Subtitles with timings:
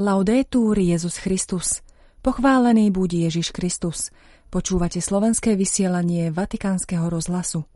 [0.00, 1.84] Laudetur Jezus Christus.
[2.24, 4.08] Pochválený buď Ježiš Kristus.
[4.48, 7.68] Počúvate slovenské vysielanie Vatikánskeho rozhlasu.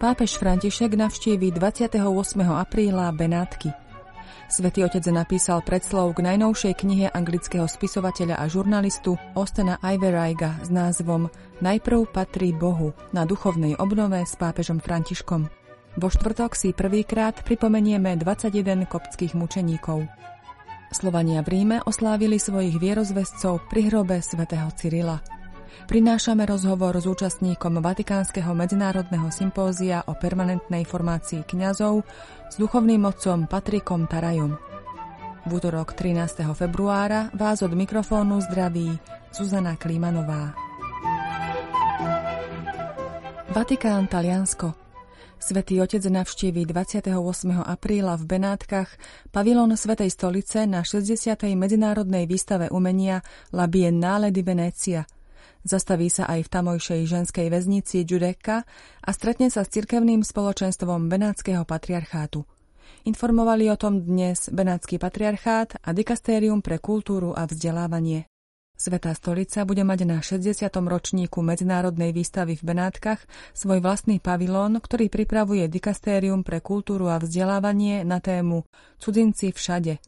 [0.00, 2.00] Pápež František navštíví 28.
[2.40, 3.68] apríla Benátky.
[4.48, 11.28] Svetý otec napísal predslov k najnovšej knihe anglického spisovateľa a žurnalistu Ostena Iveraiga s názvom
[11.60, 15.67] Najprv patrí Bohu na duchovnej obnove s pápežom Františkom.
[15.98, 20.06] Vo štvrtok si prvýkrát pripomenieme 21 koptských mučeníkov.
[20.94, 25.18] Slovania v Ríme oslávili svojich vierozvescov pri hrobe svätého Cyrila.
[25.90, 32.06] Prinášame rozhovor s účastníkom Vatikánskeho medzinárodného sympózia o permanentnej formácii kňazov
[32.46, 34.54] s duchovným otcom Patrikom Tarajom.
[35.44, 36.46] V útorok 13.
[36.54, 38.94] februára vás od mikrofónu zdraví
[39.34, 40.54] Zuzana Klímanová.
[43.50, 44.87] Vatikán, Taliansko.
[45.38, 47.14] Svetý Otec navštíví 28.
[47.62, 48.90] apríla v Benátkach
[49.30, 51.38] pavilón Svetej stolice na 60.
[51.54, 53.22] medzinárodnej výstave umenia
[53.54, 55.06] La Biennale di Venezia.
[55.62, 58.66] Zastaví sa aj v tamojšej ženskej väznici Giudecca
[58.98, 62.42] a stretne sa s cirkevným spoločenstvom Benátskeho patriarchátu.
[63.06, 68.26] Informovali o tom dnes Benátsky patriarchát a Dikastérium pre kultúru a vzdelávanie.
[68.78, 70.54] Svetá stolica bude mať na 60.
[70.70, 73.18] ročníku Medzinárodnej výstavy v Benátkach
[73.50, 78.62] svoj vlastný pavilón, ktorý pripravuje Dikastérium pre kultúru a vzdelávanie na tému
[79.02, 79.98] Cudzinci všade.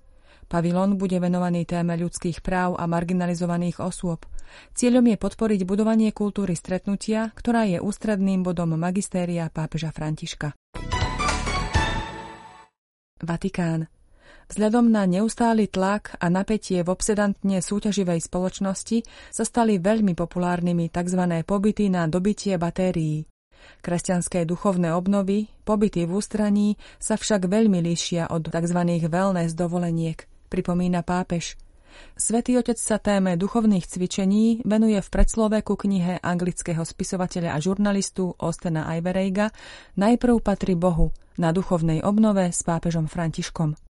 [0.47, 4.23] Pavilón bude venovaný téme ľudských práv a marginalizovaných osôb.
[4.79, 10.55] Cieľom je podporiť budovanie kultúry stretnutia, ktorá je ústredným bodom magistéria pápeža Františka.
[13.19, 13.91] Vatikán.
[14.51, 21.23] Vzhľadom na neustály tlak a napätie v obsedantne súťaživej spoločnosti sa stali veľmi populárnymi tzv.
[21.47, 23.31] pobyty na dobitie batérií.
[23.79, 28.81] Kresťanské duchovné obnovy, pobyty v ústraní sa však veľmi líšia od tzv.
[29.07, 31.55] wellness dovoleniek, pripomína pápež.
[32.19, 38.35] Svetý otec sa téme duchovných cvičení venuje v predslove ku knihe anglického spisovateľa a žurnalistu
[38.43, 39.55] Ostena Ivereiga
[39.95, 43.90] Najprv patrí Bohu na duchovnej obnove s pápežom Františkom.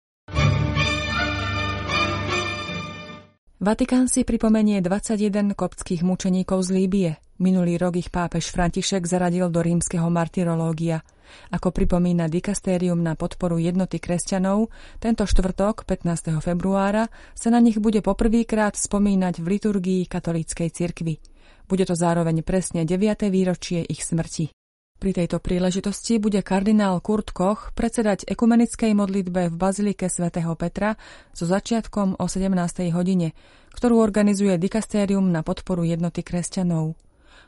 [3.61, 7.11] Vatikán si pripomenie 21 koptských mučeníkov z Líbie.
[7.45, 11.05] Minulý rok ich pápež František zaradil do rímskeho martyrológia.
[11.53, 16.41] Ako pripomína dikastérium na podporu jednoty kresťanov, tento štvrtok, 15.
[16.41, 21.21] februára, sa na nich bude poprvýkrát spomínať v liturgii katolíckej cirkvi.
[21.69, 23.29] Bude to zároveň presne 9.
[23.29, 24.57] výročie ich smrti.
[25.01, 30.93] Pri tejto príležitosti bude kardinál Kurt Koch predsedať ekumenickej modlitbe v Bazilike svätého Petra
[31.33, 32.53] so začiatkom o 17.
[32.93, 33.33] hodine,
[33.73, 37.01] ktorú organizuje dikastérium na podporu jednoty kresťanov.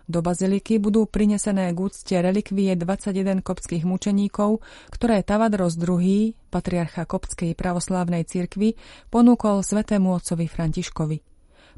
[0.08, 7.52] Do baziliky budú prinesené k úcte relikvie 21 kopských mučeníkov, ktoré Tavadros II, patriarcha kopskej
[7.52, 8.80] pravoslávnej cirkvi,
[9.12, 11.31] ponúkol svetému otcovi Františkovi.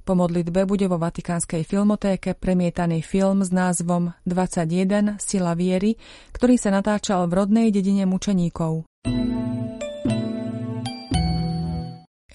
[0.04, 5.97] Po modlitbe bude vo Vatikánskej filmotéke premietaný film s názvom 21 Sila viery,
[6.37, 8.84] ktorý sa natáčal v rodnej dedine mučeníkov.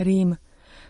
[0.01, 0.33] Rím.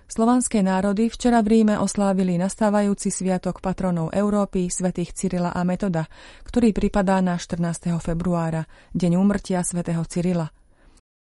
[0.08, 6.08] Slovanské národy včera v Ríme oslávili nastávajúci sviatok patronov Európy svätých Cyrila a Metoda,
[6.48, 7.92] ktorý pripadá na 14.
[8.00, 8.64] februára,
[8.96, 10.48] deň úmrtia svätého Cyrila.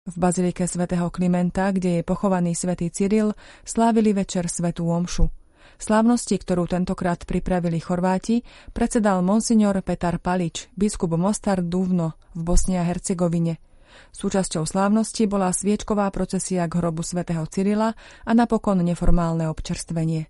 [0.06, 3.34] V bazilike svätého Klimenta, kde je pochovaný svätý Cyril,
[3.66, 5.47] slávili večer svetú omšu.
[5.78, 8.42] Slávnosti, ktorú tentokrát pripravili Chorváti,
[8.74, 13.62] predsedal monsignor Petar Palič, biskup Mostar Duvno v Bosne a Hercegovine.
[14.10, 17.94] Súčasťou slávnosti bola sviečková procesia k hrobu svätého Cyrila
[18.26, 20.26] a napokon neformálne občerstvenie.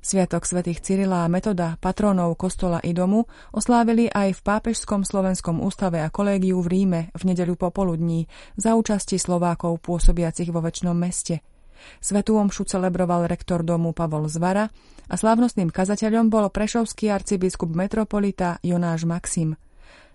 [0.00, 6.00] Sviatok svätých Cyrila a Metoda, patrónov kostola i domu, oslávili aj v Pápežskom slovenskom ústave
[6.00, 11.40] a kolégiu v Ríme v nedeľu popoludní za účasti Slovákov pôsobiacich vo väčšnom meste–
[11.98, 14.70] Svetú omšu celebroval rektor domu Pavol Zvara
[15.08, 19.56] a slávnostným kazateľom bol prešovský arcibiskup metropolita Jonáš Maxim.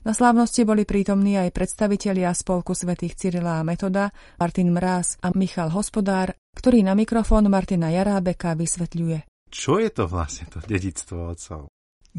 [0.07, 5.75] Na slávnosti boli prítomní aj predstavitelia spolku svätých Cyrila a Metoda, Martin Mráz a Michal
[5.75, 9.27] Hospodár, ktorý na mikrofón Martina Jarábeka vysvetľuje.
[9.51, 11.67] Čo je to vlastne to dedictvo otcov?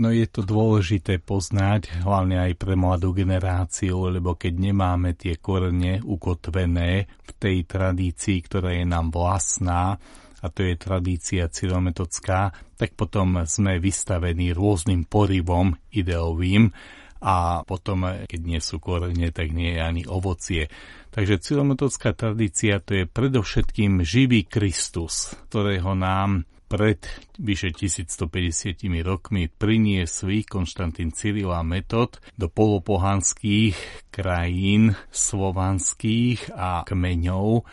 [0.01, 6.01] No je to dôležité poznať, hlavne aj pre mladú generáciu, lebo keď nemáme tie korene
[6.01, 10.01] ukotvené v tej tradícii, ktorá je nám vlastná,
[10.41, 12.49] a to je tradícia cyrometocká,
[12.81, 16.73] tak potom sme vystavení rôznym porivom ideovým
[17.21, 20.73] a potom, keď nie sú korene, tak nie je ani ovocie.
[21.13, 27.03] Takže cyrometocká tradícia to je predovšetkým živý Kristus, ktorého nám pred
[27.43, 37.67] vyše 1150 rokmi priniesli Konštantín Cyril a Metod do polopohanských krajín slovanských a kmeňov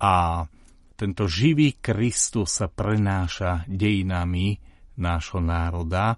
[0.00, 0.48] a
[0.96, 4.56] tento živý Kristus sa prenáša dejinami
[4.96, 6.16] nášho národa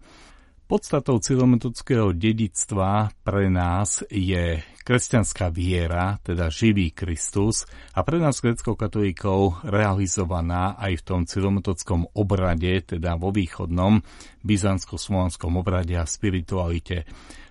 [0.71, 9.67] Podstatou cilometodického dedictva pre nás je kresťanská viera, teda živý Kristus a pre nás grecko-katolíkov
[9.67, 13.99] realizovaná aj v tom cilometodskom obrade, teda vo východnom
[14.47, 17.03] byzantsko-slovanskom obrade a spiritualite.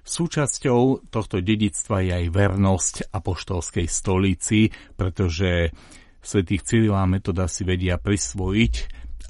[0.07, 5.75] Súčasťou tohto dedictva je aj vernosť apoštolskej stolici, pretože
[6.23, 8.75] svätých Cyrila metoda si vedia prisvojiť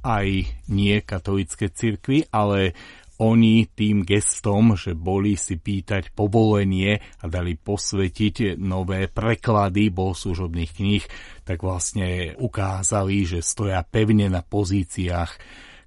[0.06, 0.28] aj
[0.70, 2.78] nie katolické cirkvy, ale
[3.20, 11.04] oni tým gestom, že boli si pýtať povolenie a dali posvetiť nové preklady bohoslužobných kníh,
[11.44, 15.32] tak vlastne ukázali, že stoja pevne na pozíciách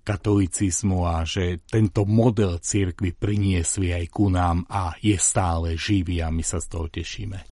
[0.02, 6.29] katolicizmu a že tento model cirkvy priniesli aj ku nám a je stále živý a
[6.29, 7.51] my sa z toho tešíme.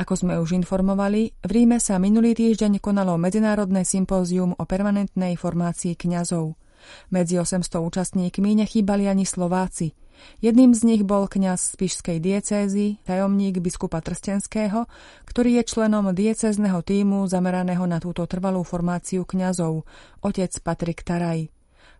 [0.00, 5.92] Ako sme už informovali, v Ríme sa minulý týždeň konalo medzinárodné sympózium o permanentnej formácii
[5.92, 6.56] kňazov.
[7.12, 9.92] Medzi 800 účastníkmi nechýbali ani Slováci.
[10.40, 14.88] Jedným z nich bol kňaz z Pišskej diecézy, tajomník biskupa Trstenského,
[15.28, 19.84] ktorý je členom diecézneho týmu zameraného na túto trvalú formáciu kňazov,
[20.24, 21.52] otec Patrik Taraj.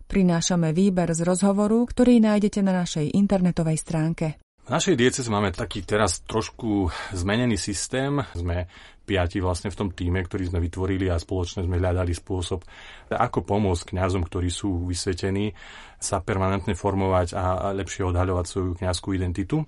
[0.09, 4.41] Prinášame výber z rozhovoru, ktorý nájdete na našej internetovej stránke.
[4.61, 8.21] V našej dieceze máme taký teraz trošku zmenený systém.
[8.37, 8.69] Sme
[9.09, 12.61] piati vlastne v tom týme, ktorý sme vytvorili a spoločne sme hľadali spôsob,
[13.09, 15.57] ako pomôcť kňazom, ktorí sú vysvetení,
[15.97, 19.65] sa permanentne formovať a lepšie odhaľovať svoju kňazskú identitu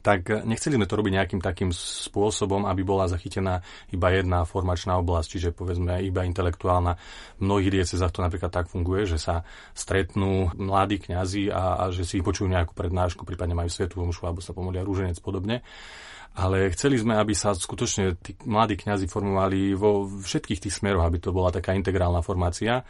[0.00, 3.60] tak nechceli sme to robiť nejakým takým spôsobom, aby bola zachytená
[3.92, 6.98] iba jedna formačná oblasť, čiže povedzme iba intelektuálna.
[7.38, 9.46] V mnohých diecezách to napríklad tak funguje, že sa
[9.76, 14.42] stretnú mladí kňazi a, a že si počujú nejakú prednášku, prípadne majú svetú omšu alebo
[14.42, 15.62] sa pomolia rúženec podobne
[16.34, 21.22] ale chceli sme, aby sa skutočne tí mladí kňazi formovali vo všetkých tých smeroch, aby
[21.22, 22.82] to bola taká integrálna formácia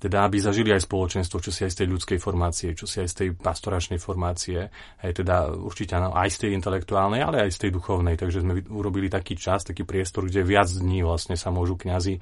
[0.00, 3.08] teda aby zažili aj spoločenstvo, čo si aj z tej ľudskej formácie, čo si aj
[3.12, 4.72] z tej pastoračnej formácie,
[5.04, 8.16] aj teda určite aj z tej intelektuálnej, ale aj z tej duchovnej.
[8.16, 12.20] Takže sme urobili taký čas, taký priestor, kde viac dní vlastne sa môžu kňazi e,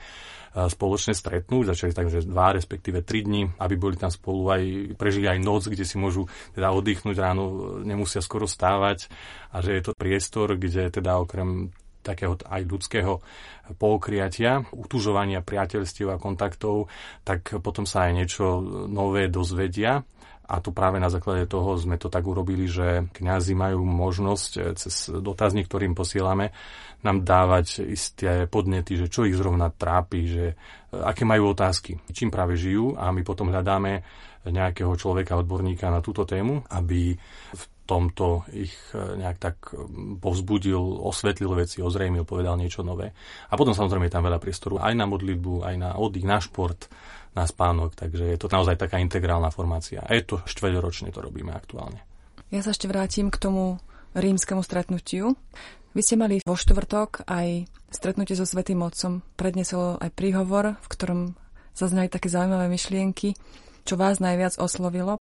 [0.67, 4.63] spoločne stretnúť, začali tak, že dva, respektíve tri dni, aby boli tam spolu aj,
[4.99, 6.27] prežili aj noc, kde si môžu
[6.59, 9.07] teda oddychnúť ráno, nemusia skoro stávať
[9.55, 11.71] a že je to priestor, kde teda okrem
[12.09, 13.21] takého aj ľudského
[13.77, 16.89] poukriatia, utužovania priateľstiev a kontaktov,
[17.21, 18.45] tak potom sa aj niečo
[18.89, 20.01] nové dozvedia.
[20.49, 24.63] A tu práve na základe toho sme to tak urobili, že kňazi majú možnosť eh,
[24.81, 26.57] cez dotazník, ktorým posielame,
[27.05, 30.57] nám dávať isté podnety, že čo ich zrovna trápi, že eh,
[30.97, 34.01] aké majú otázky, čím práve žijú a my potom hľadáme
[34.49, 37.13] nejakého človeka, odborníka na túto tému, aby
[37.53, 39.81] v tomto ich e, nejak tak e,
[40.21, 43.17] povzbudil, osvetlil veci, ozrejmil, povedal niečo nové.
[43.49, 46.93] A potom samozrejme je tam veľa priestoru aj na modlitbu, aj na oddych, na šport,
[47.33, 50.05] na spánok, takže je to naozaj taká integrálna formácia.
[50.05, 52.05] A je to štveľročne to robíme aktuálne.
[52.53, 53.81] Ja sa ešte vrátim k tomu
[54.13, 55.37] rímskemu stretnutiu.
[55.93, 59.21] Vy ste mali vo štvrtok aj stretnutie so Svetým Otcom.
[59.37, 61.21] Prednesol aj príhovor, v ktorom
[61.77, 63.37] zaznali také zaujímavé myšlienky.
[63.85, 65.18] Čo vás najviac oslovilo?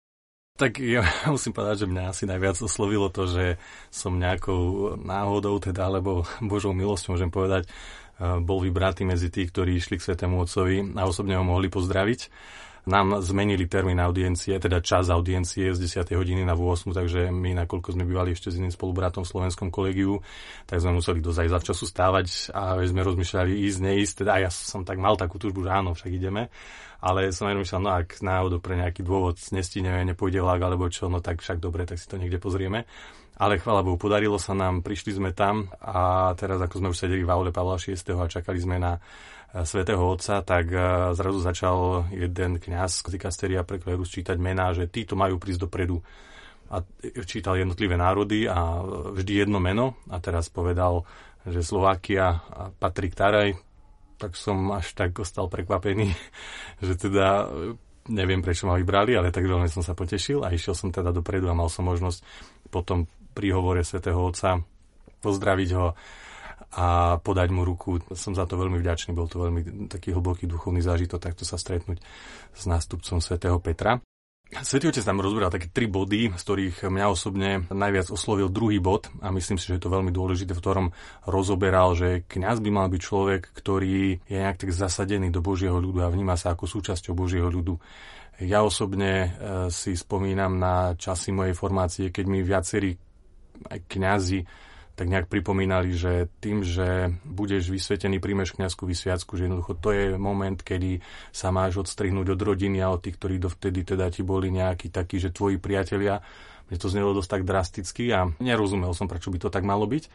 [0.57, 1.05] Tak ja
[1.35, 3.61] musím povedať, že mňa asi najviac oslovilo to, že
[3.93, 9.77] som nejakou náhodou, teda, alebo Božou milosťou, môžem povedať, eh, bol vybratý medzi tých, ktorí
[9.77, 12.21] išli k Svetému Otcovi a osobne ho mohli pozdraviť.
[12.87, 16.07] Nám zmenili termín audiencie, teda čas audiencie z 10.
[16.15, 20.23] hodiny na 8, takže my, nakoľko sme bývali ešte s iným spolubratom v slovenskom kolegiu,
[20.71, 24.15] tak sme museli dosť aj zavčasu stávať a sme rozmýšľali ísť, neísť.
[24.23, 26.47] Teda ja som tak mal takú túžbu, že áno, však ideme
[27.03, 31.13] ale som aj rozmýšľal, no ak náhodou pre nejaký dôvod nestíneme, nepôjde vlak alebo čo,
[31.13, 32.89] no tak však dobre, tak si to niekde pozrieme.
[33.37, 37.21] Ale chvála Bohu, podarilo sa nám, prišli sme tam a teraz ako sme už sedeli
[37.21, 37.93] v aule Pavla VI.
[38.17, 38.97] a čakali sme na
[39.65, 40.81] svätého Otca, tak e,
[41.17, 46.03] zrazu začal jeden kňaz z dikasteria pre klerus čítať mená, že títo majú prísť dopredu.
[46.67, 46.83] A
[47.25, 48.83] čítal jednotlivé národy a
[49.15, 49.95] vždy jedno meno.
[50.11, 51.07] A teraz povedal,
[51.47, 53.55] že Slovakia a Patrik Taraj,
[54.19, 56.11] tak som až tak ostal prekvapený,
[56.85, 57.47] že teda
[58.11, 61.51] neviem, prečo ma vybrali, ale tak veľmi som sa potešil a išiel som teda dopredu
[61.51, 62.23] a mal som možnosť
[62.71, 64.63] potom pri hovore svätého Otca
[65.23, 65.87] pozdraviť ho
[66.75, 68.03] a podať mu ruku.
[68.17, 72.03] Som za to veľmi vďačný, bol to veľmi taký hlboký duchovný zážitok takto sa stretnúť
[72.57, 74.03] s nástupcom svätého Petra.
[74.47, 79.11] Svetý Otec tam rozberal také tri body, z ktorých mňa osobne najviac oslovil druhý bod
[79.19, 80.87] a myslím si, že je to veľmi dôležité, v ktorom
[81.27, 86.07] rozoberal, že kňaz by mal byť človek, ktorý je nejak tak zasadený do Božieho ľudu
[86.07, 87.75] a vníma sa ako súčasťou Božieho ľudu.
[88.39, 89.29] Ja osobne e,
[89.75, 92.95] si spomínam na časy mojej formácie, keď mi viacerí
[93.67, 94.47] kňazi
[94.97, 100.17] tak nejak pripomínali, že tým, že budeš vysvetený, príjmeš kniazskú vysviacku, že jednoducho to je
[100.17, 104.49] moment, kedy sa máš odstrihnúť od rodiny a od tých, ktorí dovtedy teda ti boli
[104.49, 106.25] nejakí takí, že tvoji priatelia.
[106.73, 110.09] Mne to znelo dosť tak drasticky a nerozumel som, prečo by to tak malo byť.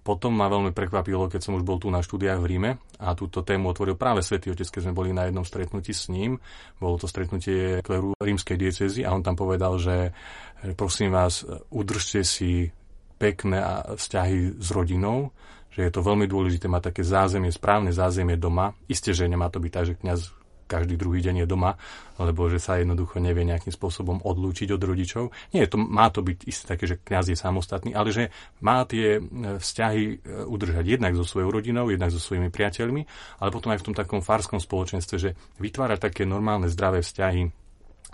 [0.00, 3.44] Potom ma veľmi prekvapilo, keď som už bol tu na štúdiách v Ríme a túto
[3.44, 6.40] tému otvoril práve Svetý Otec, keď sme boli na jednom stretnutí s ním.
[6.80, 10.16] Bolo to stretnutie kleru rímskej diecezy a on tam povedal, že
[10.72, 12.72] prosím vás, udržte si
[13.20, 13.60] pekné
[13.92, 15.36] vzťahy s rodinou,
[15.70, 18.72] že je to veľmi dôležité mať také zázemie, správne zázemie doma.
[18.88, 20.20] Isté, že nemá to byť tak, že kňaz
[20.70, 21.74] každý druhý deň je doma,
[22.22, 25.34] lebo že sa jednoducho nevie nejakým spôsobom odlúčiť od rodičov.
[25.50, 28.30] Nie, to, má to byť isté také, že kňaz je samostatný, ale že
[28.62, 29.20] má tie e,
[29.58, 33.02] vzťahy e, udržať jednak so svojou rodinou, jednak so svojimi priateľmi,
[33.42, 37.59] ale potom aj v tom takom farskom spoločenstve, že vytvárať také normálne zdravé vzťahy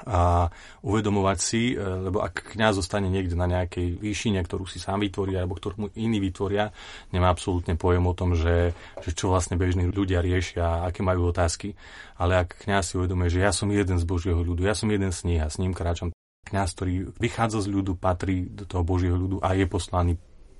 [0.04, 0.52] a
[0.84, 5.32] uvedomovať si, e, lebo ak kňaz zostane niekde na nejakej výšine, ktorú si sám vytvorí
[5.38, 6.74] alebo ktorú mu iní vytvoria,
[7.16, 11.72] nemá absolútne pojem o tom, že, že čo vlastne bežní ľudia riešia, aké majú otázky.
[12.20, 15.12] Ale ak kňaz si uvedomuje, že ja som jeden z Božieho ľudu, ja som jeden
[15.14, 16.12] z nich a s ním kráčam,
[16.46, 20.14] kňaz, ktorý vychádza z ľudu, patrí do toho Božieho ľudu a je poslaný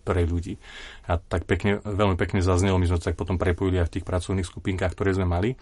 [0.07, 0.59] pre ľudí.
[1.11, 4.07] A tak pekne, veľmi pekne zaznelo, my sme to tak potom prepojili aj v tých
[4.07, 5.59] pracovných skupinkách, ktoré sme mali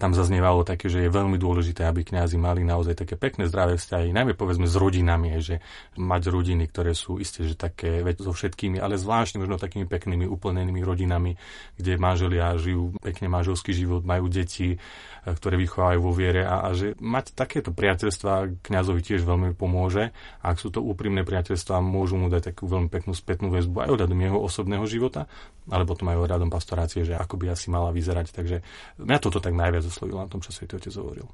[0.00, 4.16] tam zaznievalo také, že je veľmi dôležité, aby kňazi mali naozaj také pekné zdravé vzťahy,
[4.16, 5.60] najmä povedzme s rodinami, že
[6.00, 10.24] mať rodiny, ktoré sú isté, že také veď so všetkými, ale zvláštne možno takými peknými,
[10.24, 11.36] uplnenými rodinami,
[11.76, 14.80] kde manželia žijú pekne manželský život, majú deti,
[15.20, 20.16] E, ktoré vychovajú vo viere a, a že mať takéto priateľstva kňazovi tiež veľmi pomôže.
[20.40, 23.90] A ak sú to úprimné priateľstva, môžu mu dať takú veľmi peknú spätnú väzbu aj
[23.92, 25.28] ohľadom jeho osobného života,
[25.68, 28.32] ale potom aj ohľadom pastorácie, že ako by asi mala vyzerať.
[28.32, 28.56] Takže
[28.96, 31.26] mňa toto tak najviac oslovilo na tom, čo Svetý Otec hovoril.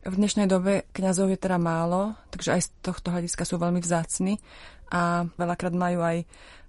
[0.00, 4.40] V dnešnej dobe kňazov je teda málo, takže aj z tohto hľadiska sú veľmi vzácni
[4.90, 6.26] a veľakrát majú aj e,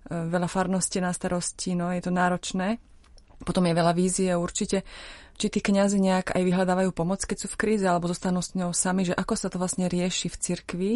[0.08, 2.78] veľa farnosti na starosti, no je to náročné.
[3.42, 4.84] Potom je veľa vízie určite
[5.42, 8.78] či tí kňazi nejak aj vyhľadávajú pomoc, keď sú v kríze, alebo zostanú s ňou
[8.78, 10.92] sami, že ako sa to vlastne rieši v cirkvi?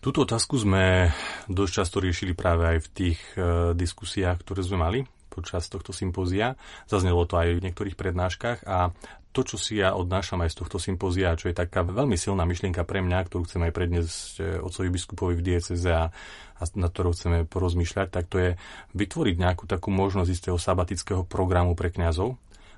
[0.00, 1.12] Túto otázku sme
[1.52, 5.00] dosť často riešili práve aj v tých e, diskusiách, ktoré sme mali
[5.32, 6.60] počas tohto sympózia.
[6.84, 8.92] Zaznelo to aj v niektorých prednáškach a
[9.32, 12.84] to, čo si ja odnášam aj z tohto sympózia, čo je taká veľmi silná myšlienka
[12.84, 16.12] pre mňa, ktorú chcem aj predniesť e, otcovi biskupovi v dieceze a,
[16.60, 18.50] a na ktorou chceme porozmýšľať, tak to je
[18.92, 22.36] vytvoriť nejakú takú možnosť istého sabatického programu pre kňazov,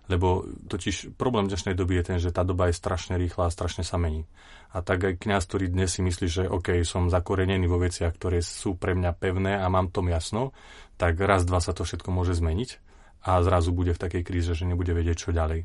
[0.08, 3.86] lebo totiž problém dnešnej doby je ten, že tá doba je strašne rýchla a strašne
[3.86, 4.28] sa mení.
[4.74, 8.42] A tak aj kňaz, ktorý dnes si myslí, že OK, som zakorenený vo veciach, ktoré
[8.42, 10.50] sú pre mňa pevné a mám tom jasno,
[10.98, 12.82] tak raz, dva sa to všetko môže zmeniť
[13.24, 15.64] a zrazu bude v takej kríze, že nebude vedieť, čo ďalej.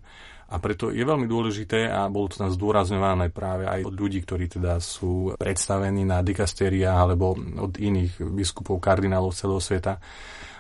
[0.50, 4.50] A preto je veľmi dôležité a bolo to tam zdôrazňované práve aj od ľudí, ktorí
[4.50, 10.02] teda sú predstavení na dikasteria alebo od iných biskupov, kardinálov celého sveta,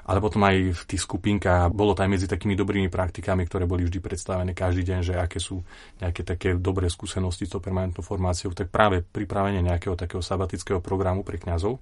[0.09, 3.85] ale potom aj v tých skupinkách bolo to aj medzi takými dobrými praktikami, ktoré boli
[3.85, 5.61] vždy predstavené každý deň, že aké sú
[6.01, 11.21] nejaké také dobré skúsenosti s tou permanentnou formáciou, tak práve pripravenie nejakého takého sabatického programu
[11.21, 11.77] pre kňazov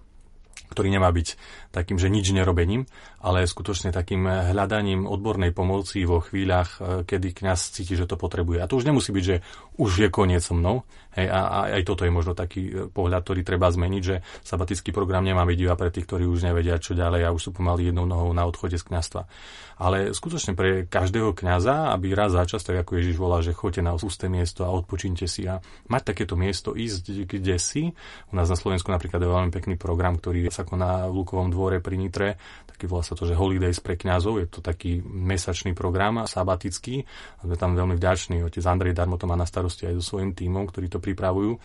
[0.72, 1.28] ktorý nemá byť
[1.72, 2.90] takým, že nič nerobením,
[3.22, 8.62] ale skutočne takým hľadaním odbornej pomoci vo chvíľach, e, kedy kňaz cíti, že to potrebuje.
[8.62, 9.42] A to už nemusí byť, že
[9.78, 10.86] už je koniec so mnou.
[11.18, 14.94] Hej, a, a aj toto je možno taký e, pohľad, ktorý treba zmeniť, že sabatický
[14.94, 17.90] program nemá byť iba pre tých, ktorí už nevedia, čo ďalej a už sú pomaly
[17.90, 19.26] jednou nohou na odchode z kňazstva.
[19.78, 23.86] Ale skutočne pre každého kňaza, aby raz za čas, tak ako Ježiš volá, že choďte
[23.86, 27.94] na ústé miesto a odpočíňte si a mať takéto miesto, ísť kde si.
[28.30, 31.80] U nás na Slovensku napríklad je veľmi pekný program, ktorý sa koná v Lukovom dvore
[31.80, 32.38] pri Nitre,
[32.70, 37.02] taký volá sa to, že Holidays pre kňazov, je to taký mesačný program, sabatický.
[37.42, 40.70] Sme tam veľmi vďační, otec Andrej Darmo to má na starosti aj so svojím tímom,
[40.70, 41.58] ktorí to pripravujú.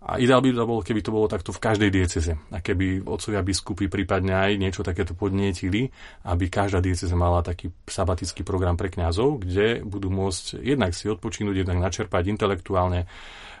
[0.00, 2.32] A ideál by to bolo, keby to bolo takto v každej dieceze.
[2.56, 5.92] A keby otcovia biskupy prípadne aj niečo takéto podnietili,
[6.24, 11.62] aby každá dieceza mala taký sabatický program pre kňazov, kde budú môcť jednak si odpočinúť,
[11.62, 13.04] jednak načerpať intelektuálne,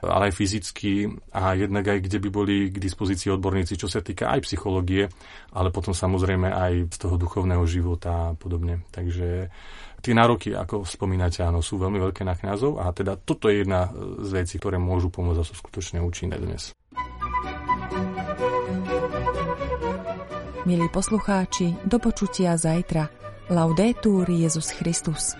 [0.00, 4.32] ale aj fyzicky a jednak aj kde by boli k dispozícii odborníci, čo sa týka
[4.32, 5.12] aj psychológie,
[5.52, 8.80] ale potom samozrejme aj z toho duchovného života a podobne.
[8.88, 9.52] Takže
[10.00, 13.92] Tie nároky, ako spomínate, áno, sú veľmi veľké na kňazov a teda toto je jedna
[14.24, 16.72] z vecí, ktoré môžu pomôcť a sú skutočne účinné dnes.
[20.64, 23.12] Milí poslucháči, do počutia zajtra.
[23.50, 25.36] Laudetur Jezus Christus.